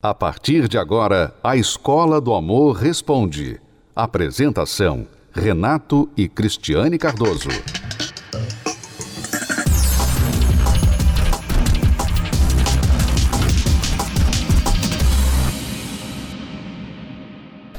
[0.00, 3.60] A partir de agora, a Escola do Amor Responde.
[3.96, 7.48] Apresentação: Renato e Cristiane Cardoso.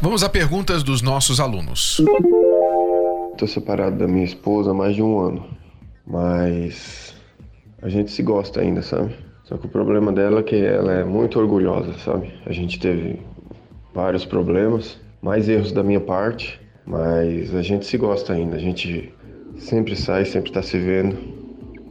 [0.01, 2.01] Vamos a perguntas dos nossos alunos.
[3.31, 5.49] Estou separado da minha esposa há mais de um ano,
[6.05, 7.15] mas
[7.81, 9.28] a gente se gosta ainda, sabe?
[9.49, 12.31] Só que o problema dela é que ela é muito orgulhosa, sabe?
[12.45, 13.19] A gente teve
[13.95, 18.57] vários problemas, mais erros da minha parte, mas a gente se gosta ainda.
[18.57, 19.11] A gente
[19.57, 21.17] sempre sai, sempre tá se vendo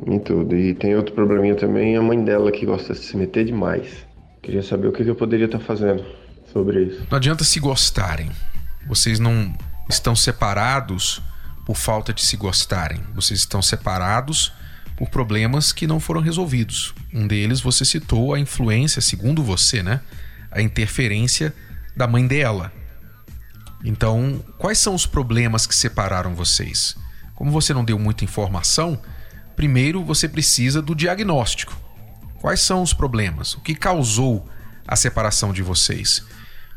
[0.07, 0.55] em tudo.
[0.55, 4.07] E tem outro probleminha também, a mãe dela que gosta de se meter demais.
[4.41, 6.05] Queria saber o que eu poderia estar tá fazendo
[6.53, 7.09] sobre isso.
[7.11, 8.31] Não adianta se gostarem.
[8.87, 9.53] Vocês não
[9.91, 11.21] estão separados
[11.67, 13.01] por falta de se gostarem.
[13.17, 14.53] Vocês estão separados
[14.99, 16.93] por problemas que não foram resolvidos.
[17.15, 20.01] Um deles você citou a influência, segundo você, né?
[20.51, 21.55] A interferência
[21.97, 22.73] da mãe dela.
[23.85, 26.97] Então, quais são os problemas que separaram vocês?
[27.37, 29.01] Como você não deu muita informação,
[29.55, 31.81] primeiro você precisa do diagnóstico.
[32.41, 33.55] Quais são os problemas?
[33.55, 34.49] O que causou
[34.85, 36.25] a separação de vocês?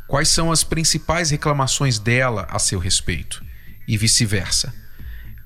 [0.08, 3.44] Quais são as principais reclamações dela a seu respeito?
[3.88, 4.81] E vice-versa.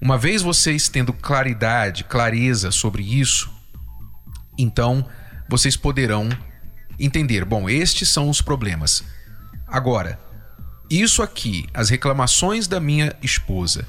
[0.01, 3.49] Uma vez vocês tendo claridade, clareza sobre isso,
[4.57, 5.07] então
[5.49, 6.29] vocês poderão
[6.99, 9.03] entender: bom, estes são os problemas.
[9.67, 10.19] Agora,
[10.89, 13.87] isso aqui, as reclamações da minha esposa,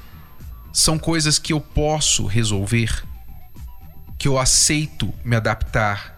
[0.73, 3.03] são coisas que eu posso resolver,
[4.17, 6.15] que eu aceito me adaptar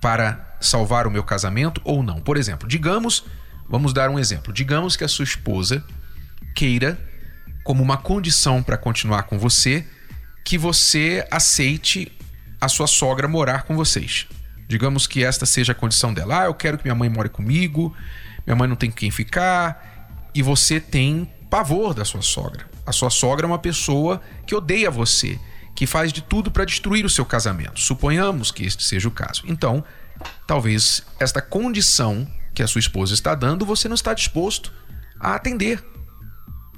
[0.00, 2.20] para salvar o meu casamento ou não.
[2.20, 3.24] Por exemplo, digamos,
[3.68, 4.52] vamos dar um exemplo.
[4.52, 5.84] Digamos que a sua esposa
[6.54, 6.98] queira
[7.64, 9.84] como uma condição para continuar com você
[10.44, 12.12] que você aceite
[12.60, 14.26] a sua sogra morar com vocês.
[14.68, 16.42] Digamos que esta seja a condição dela.
[16.42, 17.96] Ah, eu quero que minha mãe more comigo,
[18.46, 22.66] minha mãe não tem com quem ficar, e você tem pavor da sua sogra.
[22.86, 25.38] A sua sogra é uma pessoa que odeia você,
[25.74, 27.80] que faz de tudo para destruir o seu casamento.
[27.80, 29.42] Suponhamos que este seja o caso.
[29.46, 29.82] Então,
[30.46, 34.72] talvez esta condição que a sua esposa está dando, você não está disposto
[35.18, 35.82] a atender.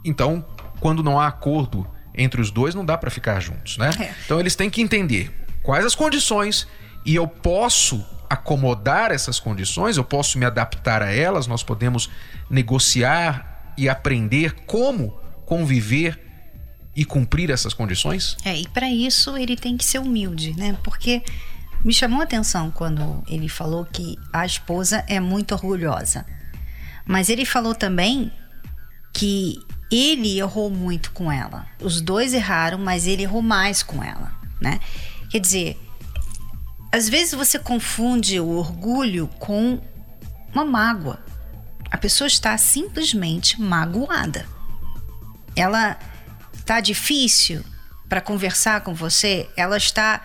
[0.04, 0.46] Então,
[0.80, 3.90] quando não há acordo entre os dois, não dá para ficar juntos, né?
[4.00, 4.14] É.
[4.24, 5.30] Então eles têm que entender
[5.62, 6.66] quais as condições
[7.04, 12.10] e eu posso acomodar essas condições, eu posso me adaptar a elas, nós podemos
[12.50, 16.20] negociar e aprender como conviver
[16.94, 18.36] e cumprir essas condições?
[18.44, 20.76] É, e para isso ele tem que ser humilde, né?
[20.82, 21.22] Porque
[21.84, 26.26] me chamou a atenção quando ele falou que a esposa é muito orgulhosa.
[27.06, 28.32] Mas ele falou também
[29.12, 29.60] que
[29.90, 31.66] ele errou muito com ela.
[31.80, 34.80] Os dois erraram, mas ele errou mais com ela, né?
[35.30, 35.80] Quer dizer,
[36.92, 39.80] às vezes você confunde o orgulho com
[40.52, 41.20] uma mágoa.
[41.90, 44.46] A pessoa está simplesmente magoada.
[45.54, 45.96] Ela
[46.54, 47.64] está difícil
[48.08, 50.22] para conversar com você, ela está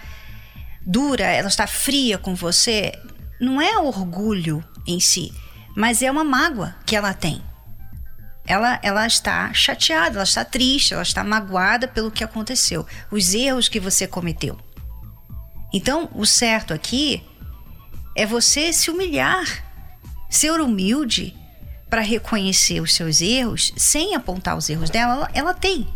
[0.85, 2.91] dura, ela está fria com você.
[3.39, 5.33] Não é orgulho em si,
[5.75, 7.41] mas é uma mágoa que ela tem
[8.51, 13.69] ela, ela está chateada, ela está triste, ela está magoada pelo que aconteceu, os erros
[13.69, 14.59] que você cometeu.
[15.73, 17.23] Então, o certo aqui
[18.13, 19.45] é você se humilhar,
[20.29, 21.33] ser humilde
[21.89, 25.13] para reconhecer os seus erros sem apontar os erros dela.
[25.13, 25.87] Ela, ela tem.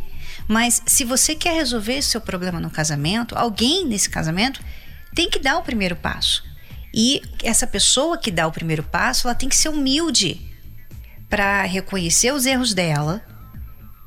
[0.47, 4.63] Mas se você quer resolver seu problema no casamento, alguém nesse casamento
[5.13, 6.41] tem que dar o primeiro passo.
[6.93, 10.54] E essa pessoa que dá o primeiro passo, ela tem que ser humilde
[11.29, 13.25] para reconhecer os erros dela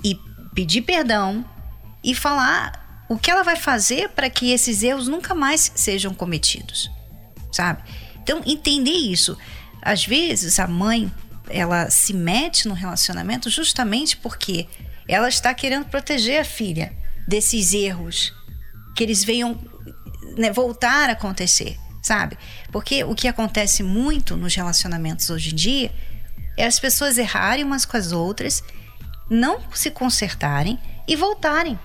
[0.04, 0.18] e
[0.54, 1.44] pedir perdão
[2.02, 6.90] e falar o que ela vai fazer para que esses erros nunca mais sejam cometidos,
[7.52, 7.82] sabe?
[8.22, 9.36] Então, entender isso.
[9.80, 11.10] Às vezes, a mãe,
[11.48, 14.68] ela se mete no relacionamento justamente porque
[15.08, 16.92] ela está querendo proteger a filha
[17.26, 18.34] desses erros
[18.94, 19.58] que eles venham
[20.36, 22.36] né, voltar a acontecer, sabe?
[22.70, 25.92] Porque o que acontece muito nos relacionamentos hoje em dia
[26.58, 28.64] é as pessoas errarem umas com as outras,
[29.30, 31.78] não se consertarem e voltarem.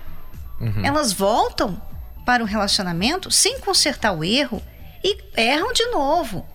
[0.60, 0.84] Uhum.
[0.84, 1.80] Elas voltam
[2.26, 4.60] para o relacionamento sem consertar o erro
[5.02, 6.46] e erram de novo.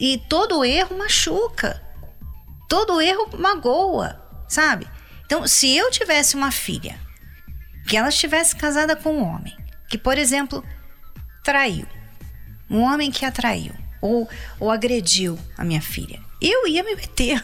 [0.00, 1.82] E todo erro machuca.
[2.68, 4.18] Todo erro magoa,
[4.48, 4.86] sabe?
[5.26, 6.98] Então, se eu tivesse uma filha,
[7.86, 9.54] que ela estivesse casada com um homem,
[9.88, 10.64] que, por exemplo,
[11.44, 11.86] traiu,
[12.70, 14.28] um homem que a traiu, ou,
[14.58, 17.42] ou agrediu a minha filha, eu ia me meter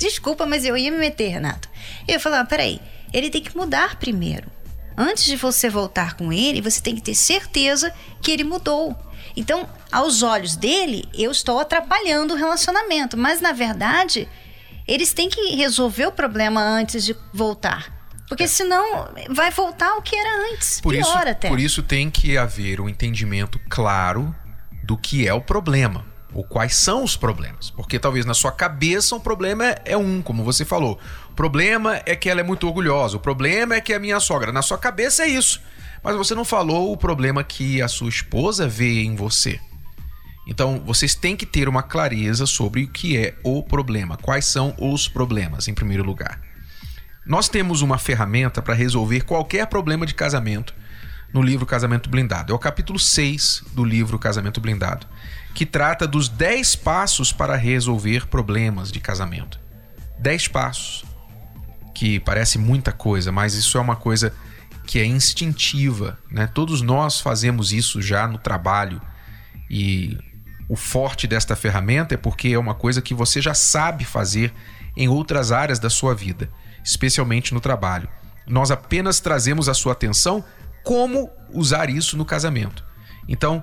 [0.00, 1.68] Desculpa, mas eu ia me meter, Renato.
[2.08, 2.80] Eu ia falar: peraí,
[3.12, 4.50] ele tem que mudar primeiro.
[4.96, 8.96] Antes de você voltar com ele, você tem que ter certeza que ele mudou.
[9.36, 14.26] Então, aos olhos dele, eu estou atrapalhando o relacionamento, mas na verdade,
[14.88, 18.00] eles têm que resolver o problema antes de voltar.
[18.26, 18.46] Porque é.
[18.46, 20.80] senão vai voltar o que era antes.
[20.80, 21.48] Por pior isso, até.
[21.48, 24.34] Por isso tem que haver um entendimento claro
[24.82, 26.09] do que é o problema.
[26.32, 27.70] Ou quais são os problemas.
[27.70, 30.98] Porque talvez na sua cabeça o problema é um, como você falou.
[31.30, 33.16] O problema é que ela é muito orgulhosa.
[33.16, 34.52] O problema é que é a minha sogra.
[34.52, 35.60] Na sua cabeça é isso.
[36.02, 39.60] Mas você não falou o problema que a sua esposa vê em você.
[40.46, 44.74] Então, vocês têm que ter uma clareza sobre o que é o problema, quais são
[44.78, 46.40] os problemas, em primeiro lugar.
[47.24, 50.74] Nós temos uma ferramenta para resolver qualquer problema de casamento
[51.32, 52.52] no livro Casamento Blindado.
[52.52, 55.06] É o capítulo 6 do livro Casamento Blindado,
[55.54, 59.60] que trata dos 10 passos para resolver problemas de casamento.
[60.18, 61.04] 10 passos,
[61.94, 64.32] que parece muita coisa, mas isso é uma coisa
[64.86, 66.46] que é instintiva, né?
[66.46, 69.00] Todos nós fazemos isso já no trabalho
[69.68, 70.18] e
[70.68, 74.52] o forte desta ferramenta é porque é uma coisa que você já sabe fazer
[74.96, 76.50] em outras áreas da sua vida,
[76.84, 78.08] especialmente no trabalho.
[78.46, 80.44] Nós apenas trazemos a sua atenção
[80.84, 82.84] como usar isso no casamento.
[83.28, 83.62] Então,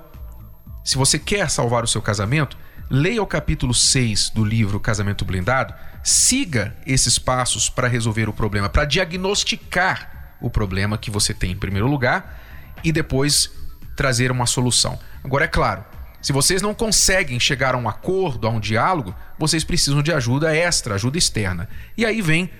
[0.88, 2.56] se você quer salvar o seu casamento,
[2.88, 8.70] leia o capítulo 6 do livro Casamento Blindado, siga esses passos para resolver o problema,
[8.70, 12.40] para diagnosticar o problema que você tem em primeiro lugar
[12.82, 13.50] e depois
[13.94, 14.98] trazer uma solução.
[15.22, 15.84] Agora, é claro,
[16.22, 20.56] se vocês não conseguem chegar a um acordo, a um diálogo, vocês precisam de ajuda
[20.56, 21.68] extra, ajuda externa.
[21.98, 22.50] E aí vem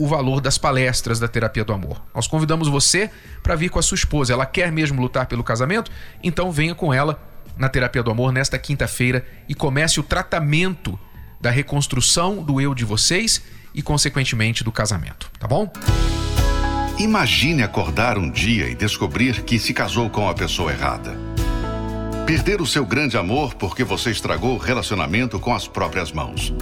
[0.00, 2.02] o valor das palestras da terapia do amor.
[2.14, 3.10] Nós convidamos você
[3.42, 4.32] para vir com a sua esposa.
[4.32, 5.90] Ela quer mesmo lutar pelo casamento?
[6.22, 7.27] Então venha com ela
[7.58, 10.98] na terapia do amor nesta quinta-feira e comece o tratamento
[11.40, 13.42] da reconstrução do eu de vocês
[13.74, 15.30] e, consequentemente, do casamento.
[15.38, 15.70] Tá bom?
[16.98, 21.16] Imagine acordar um dia e descobrir que se casou com a pessoa errada.
[22.26, 26.52] Perder o seu grande amor porque você estragou o relacionamento com as próprias mãos.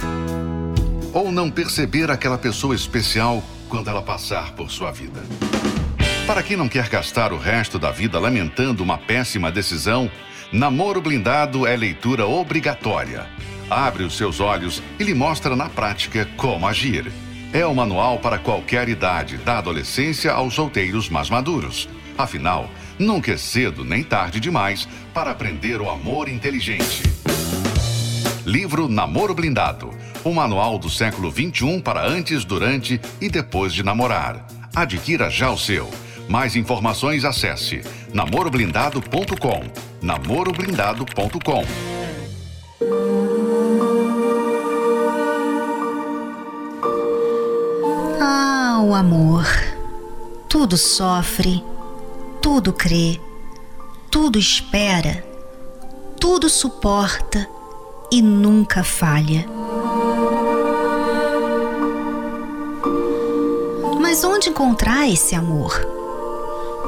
[1.11, 5.21] Ou não perceber aquela pessoa especial quando ela passar por sua vida.
[6.27, 10.11] Para quem não quer gastar o resto da vida lamentando uma péssima decisão,
[10.51, 13.25] Namoro Blindado é leitura obrigatória.
[13.69, 17.11] Abre os seus olhos e lhe mostra na prática como agir.
[17.51, 21.89] É o manual para qualquer idade, da adolescência aos solteiros mais maduros.
[22.17, 27.03] Afinal, nunca é cedo nem tarde demais para aprender o amor inteligente.
[28.45, 29.91] Livro Namoro Blindado.
[30.23, 34.47] Um manual do século XXI para antes, durante e depois de namorar.
[34.73, 35.91] Adquira já o seu.
[36.27, 37.81] Mais informações acesse
[38.13, 39.63] namoroblindado.com.
[40.01, 41.63] namoroblindado.com.
[48.87, 49.45] o amor.
[50.47, 51.63] Tudo sofre,
[52.41, 53.19] tudo crê,
[54.09, 55.25] tudo espera,
[56.19, 57.47] tudo suporta
[58.09, 59.45] e nunca falha.
[63.99, 65.96] Mas onde encontrar esse amor?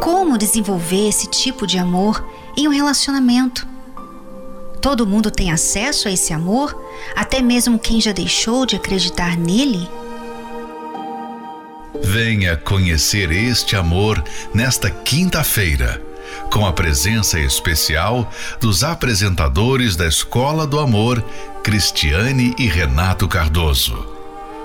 [0.01, 2.25] Como desenvolver esse tipo de amor
[2.55, 3.67] em um relacionamento?
[4.81, 6.75] Todo mundo tem acesso a esse amor,
[7.15, 9.89] até mesmo quem já deixou de acreditar nele?
[12.01, 14.23] Venha conhecer este amor
[14.53, 16.01] nesta quinta-feira,
[16.51, 18.31] com a presença especial
[18.61, 21.21] dos apresentadores da Escola do Amor,
[21.61, 24.07] Cristiane e Renato Cardoso.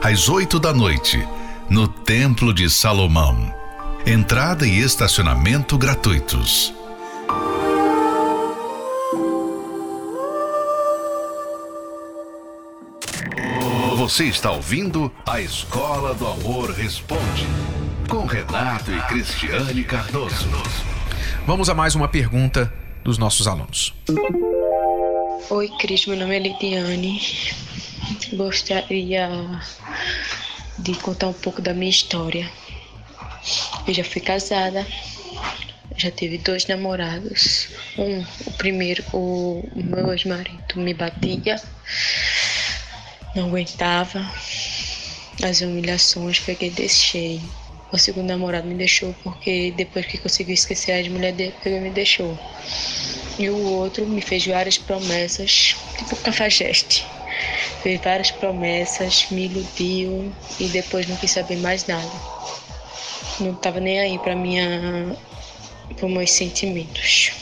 [0.00, 1.26] Às oito da noite,
[1.68, 3.63] no Templo de Salomão.
[4.06, 6.74] Entrada e estacionamento gratuitos.
[13.96, 17.46] Você está ouvindo a Escola do Amor Responde,
[18.06, 20.50] com Renato e Cristiane Cardoso.
[21.46, 22.70] Vamos a mais uma pergunta
[23.02, 23.94] dos nossos alunos.
[25.48, 27.22] Oi, Cris, meu nome é Lidiane.
[28.34, 29.30] Gostaria
[30.78, 32.50] de contar um pouco da minha história.
[33.86, 34.86] Eu já fui casada,
[35.96, 37.68] já tive dois namorados.
[37.98, 41.60] Um, o primeiro, o meu ex-marido me batia
[43.34, 44.24] não aguentava
[45.42, 47.40] as humilhações, peguei deixei.
[47.92, 51.82] O segundo namorado me deixou porque depois que conseguiu esquecer as mulheres dele, pegou e
[51.82, 52.38] me deixou.
[53.38, 57.04] E o outro me fez várias promessas, tipo cafajeste.
[57.82, 62.12] Fez várias promessas, me iludiu e depois não quis saber mais nada.
[63.40, 65.16] Não estava nem aí para minha
[65.96, 67.32] para meus sentimentos.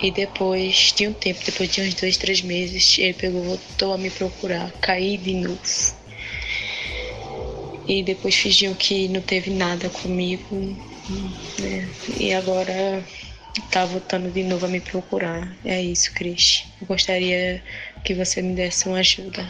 [0.00, 3.98] E depois de um tempo, depois de uns dois, três meses, ele pegou, voltou a
[3.98, 5.60] me procurar, caí de novo.
[7.86, 10.56] E depois fingiu que não teve nada comigo.
[11.58, 11.88] Né?
[12.18, 13.04] E agora
[13.70, 15.54] tá voltando de novo a me procurar.
[15.64, 16.64] É isso, Cris.
[16.80, 17.62] Eu gostaria
[18.04, 19.46] que você me desse uma ajuda,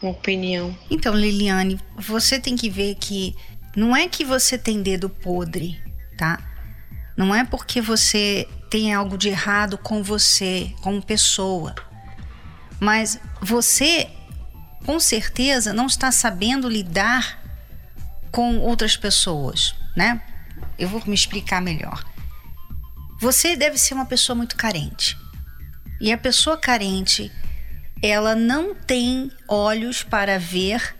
[0.00, 0.74] uma opinião.
[0.90, 3.34] Então, Liliane, você tem que ver que
[3.76, 5.80] não é que você tem dedo podre,
[6.16, 6.38] tá?
[7.16, 11.74] Não é porque você tem algo de errado com você, como pessoa.
[12.80, 14.08] Mas você,
[14.86, 17.38] com certeza, não está sabendo lidar
[18.30, 20.22] com outras pessoas, né?
[20.78, 22.04] Eu vou me explicar melhor.
[23.20, 25.18] Você deve ser uma pessoa muito carente.
[26.00, 27.30] E a pessoa carente,
[28.02, 30.96] ela não tem olhos para ver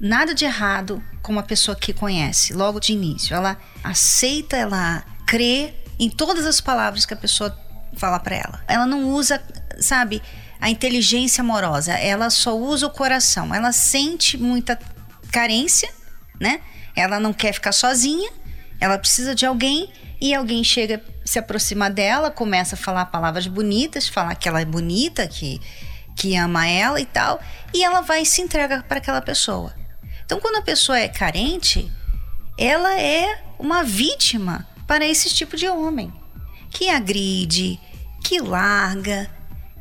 [0.00, 3.36] nada de errado com uma pessoa que conhece logo de início.
[3.36, 7.56] Ela aceita, ela crê em todas as palavras que a pessoa
[7.96, 8.64] fala para ela.
[8.66, 9.42] Ela não usa,
[9.78, 10.22] sabe,
[10.58, 13.54] a inteligência amorosa, ela só usa o coração.
[13.54, 14.78] Ela sente muita
[15.30, 15.92] carência,
[16.40, 16.60] né?
[16.96, 18.30] Ela não quer ficar sozinha,
[18.80, 24.08] ela precisa de alguém e alguém chega, se aproxima dela, começa a falar palavras bonitas,
[24.08, 25.60] falar que ela é bonita, que,
[26.16, 27.40] que ama ela e tal,
[27.72, 29.74] e ela vai e se entrega para aquela pessoa.
[30.30, 31.90] Então, quando a pessoa é carente,
[32.56, 36.12] ela é uma vítima para esse tipo de homem
[36.70, 37.80] que agride,
[38.22, 39.28] que larga,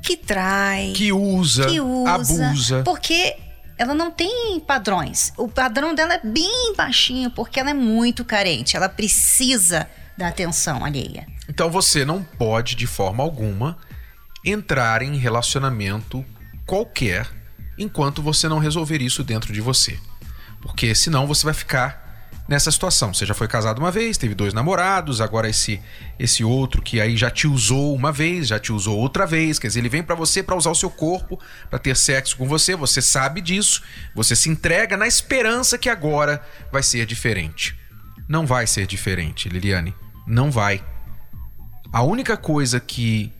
[0.01, 2.81] que trai, que usa, que usa abusa.
[2.83, 3.37] Porque
[3.77, 5.31] ela não tem padrões.
[5.37, 8.75] O padrão dela é bem baixinho porque ela é muito carente.
[8.75, 9.87] Ela precisa
[10.17, 11.27] da atenção alheia.
[11.47, 13.77] Então você não pode, de forma alguma,
[14.43, 16.25] entrar em relacionamento
[16.65, 17.29] qualquer
[17.77, 19.99] enquanto você não resolver isso dentro de você.
[20.61, 22.09] Porque senão você vai ficar
[22.49, 23.13] nessa situação.
[23.13, 25.79] Você já foi casado uma vez, teve dois namorados, agora esse
[26.17, 29.67] esse outro que aí já te usou uma vez, já te usou outra vez, quer
[29.67, 31.39] dizer, ele vem para você para usar o seu corpo,
[31.69, 33.83] para ter sexo com você, você sabe disso,
[34.15, 37.79] você se entrega na esperança que agora vai ser diferente.
[38.27, 39.95] Não vai ser diferente, Liliane.
[40.27, 40.83] Não vai.
[41.93, 43.31] A única coisa que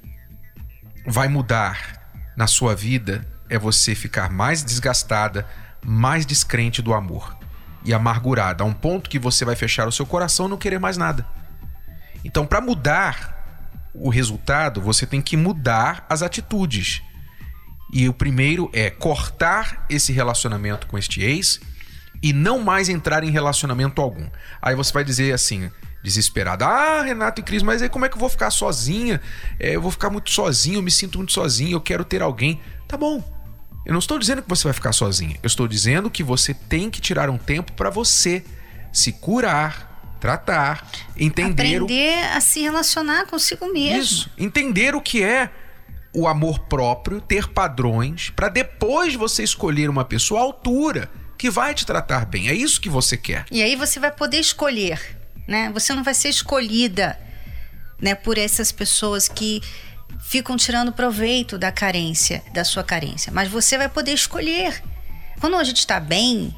[1.05, 5.47] vai mudar na sua vida é você ficar mais desgastada,
[5.83, 7.35] mais descrente do amor
[7.83, 10.79] e amargurada, a um ponto que você vai fechar o seu coração e não querer
[10.79, 11.25] mais nada.
[12.23, 17.01] Então, para mudar o resultado, você tem que mudar as atitudes.
[17.91, 21.59] E o primeiro é cortar esse relacionamento com este ex
[22.21, 24.27] e não mais entrar em relacionamento algum.
[24.61, 25.71] Aí você vai dizer assim:
[26.03, 26.65] desesperada.
[26.65, 29.21] Ah, Renato e Cris, mas aí como é que eu vou ficar sozinha?
[29.59, 32.61] É, eu vou ficar muito sozinho, eu me sinto muito sozinho, eu quero ter alguém.
[32.87, 33.38] Tá bom.
[33.89, 35.37] Eu não estou dizendo que você vai ficar sozinha.
[35.41, 38.43] Eu estou dizendo que você tem que tirar um tempo para você
[38.93, 41.77] se curar, tratar, entender.
[41.77, 42.37] Aprender o...
[42.37, 44.01] a se relacionar consigo mesmo.
[44.01, 44.31] Isso.
[44.37, 45.49] Entender o que é
[46.13, 51.73] o amor próprio, ter padrões, para depois você escolher uma pessoa à altura que vai
[51.73, 52.49] te tratar bem.
[52.49, 53.45] É isso que você quer.
[53.51, 55.19] E aí você vai poder escolher
[55.49, 55.71] né?
[55.73, 57.19] Você não vai ser escolhida,
[57.99, 59.61] né, por essas pessoas que
[60.19, 64.81] ficam tirando proveito da carência, da sua carência, mas você vai poder escolher.
[65.39, 66.55] Quando a gente está bem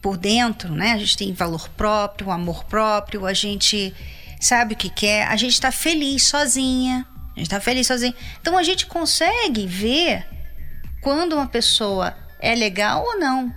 [0.00, 0.92] por dentro, né?
[0.92, 3.94] A gente tem valor próprio, amor próprio, a gente
[4.40, 8.14] sabe o que quer, a gente está feliz sozinha, a gente está feliz sozinha.
[8.40, 10.26] Então a gente consegue ver
[11.00, 13.54] quando uma pessoa é legal ou não.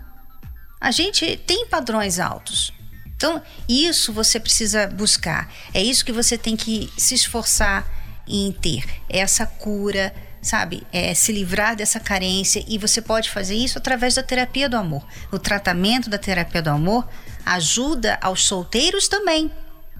[0.79, 2.71] A gente tem padrões altos.
[3.15, 5.51] Então, isso você precisa buscar.
[5.73, 7.96] É isso que você tem que se esforçar
[8.27, 8.83] em ter.
[9.09, 10.85] Essa cura, sabe?
[10.91, 12.63] É se livrar dessa carência.
[12.67, 15.05] E você pode fazer isso através da terapia do amor.
[15.31, 17.07] O tratamento da terapia do amor
[17.45, 19.51] ajuda aos solteiros também.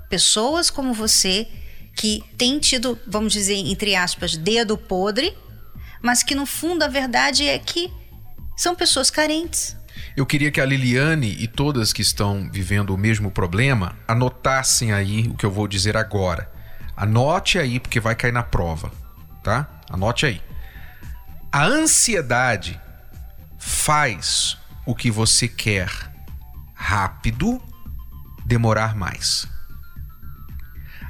[0.09, 1.47] Pessoas como você
[1.95, 5.35] que têm tido, vamos dizer, entre aspas, dedo podre,
[6.01, 7.91] mas que no fundo a verdade é que
[8.55, 9.75] são pessoas carentes
[10.17, 15.27] eu queria que a Liliane e todas que estão vivendo o mesmo problema anotassem aí
[15.27, 16.51] o que eu vou dizer agora.
[16.97, 18.91] Anote aí, porque vai cair na prova,
[19.43, 19.67] tá?
[19.87, 20.41] Anote aí.
[21.51, 22.81] A ansiedade
[23.59, 25.89] faz o que você quer
[26.73, 27.61] rápido
[28.43, 29.47] demorar mais.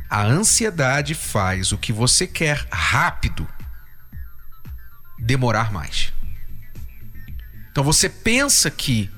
[0.10, 3.48] A ansiedade faz o que você quer rápido
[5.18, 6.14] demorar mais.
[7.72, 9.10] Então você pensa que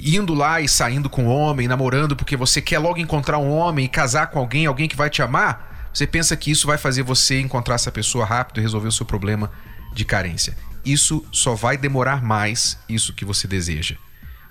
[0.00, 3.84] indo lá e saindo com um homem, namorando porque você quer logo encontrar um homem
[3.84, 7.02] e casar com alguém, alguém que vai te amar, você pensa que isso vai fazer
[7.02, 9.50] você encontrar essa pessoa rápido e resolver o seu problema
[9.92, 10.56] de carência.
[10.84, 13.96] Isso só vai demorar mais, isso que você deseja.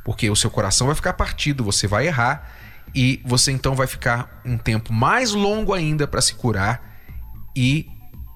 [0.03, 2.51] Porque o seu coração vai ficar partido, você vai errar
[2.94, 7.01] e você então vai ficar um tempo mais longo ainda para se curar
[7.56, 7.89] e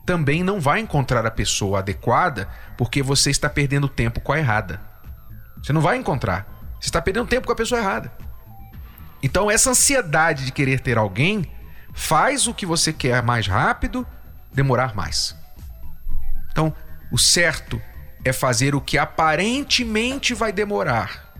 [0.05, 4.81] também não vai encontrar a pessoa adequada porque você está perdendo tempo com a errada.
[5.61, 6.47] Você não vai encontrar.
[6.79, 8.11] Você está perdendo tempo com a pessoa errada.
[9.21, 11.45] Então, essa ansiedade de querer ter alguém
[11.93, 14.05] faz o que você quer mais rápido,
[14.53, 15.35] demorar mais.
[16.51, 16.73] Então,
[17.11, 17.81] o certo
[18.23, 21.33] é fazer o que aparentemente vai demorar.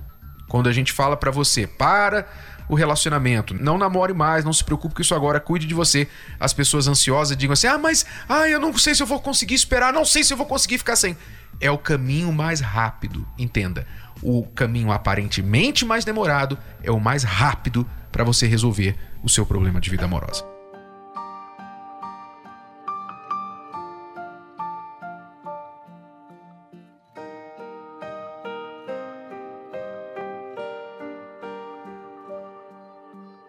[0.47, 2.27] Quando a gente fala para você, para
[2.67, 6.07] o relacionamento, não namore mais, não se preocupe com isso agora, cuide de você.
[6.39, 9.55] As pessoas ansiosas digam assim: "Ah, mas ah, eu não sei se eu vou conseguir
[9.55, 11.17] esperar, não sei se eu vou conseguir ficar sem".
[11.59, 13.85] É o caminho mais rápido, entenda.
[14.21, 19.79] O caminho aparentemente mais demorado é o mais rápido para você resolver o seu problema
[19.79, 20.45] de vida amorosa.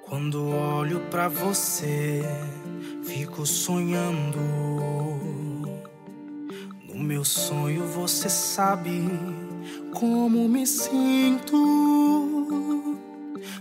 [0.02, 2.22] Quando olho para você,
[3.02, 4.38] fico sonhando.
[6.86, 9.08] No meu sonho você sabe
[9.94, 12.01] como me sinto.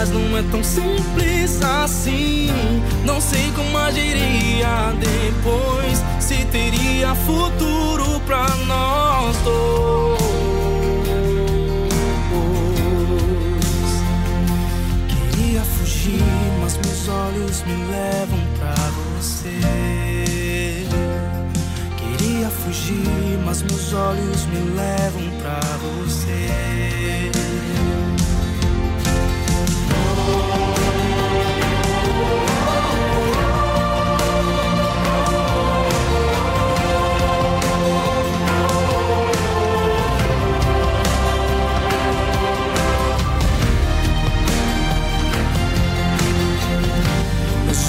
[0.00, 2.48] Mas não é tão simples assim.
[3.04, 6.02] Não sei como agiria depois.
[6.18, 10.19] Se teria futuro pra nós dois.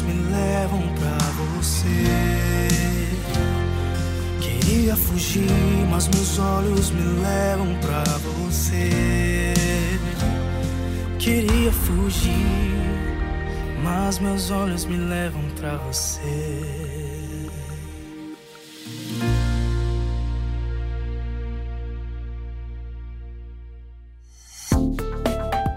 [0.00, 1.22] Me levam pra
[4.40, 9.54] Queria fugir, mas meus olhos me levam pra você.
[11.18, 12.32] Queria fugir,
[13.84, 16.81] mas meus olhos me levam pra você.